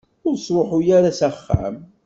[0.27, 1.75] Ur ttruḥu ara s axxam.